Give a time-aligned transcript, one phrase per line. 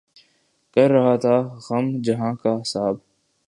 [0.75, 2.95] کر رہا تھا غم جہاں کا حساب